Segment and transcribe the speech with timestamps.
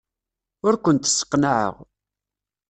[0.67, 1.75] Ur kent-sseqnaɛeɣ.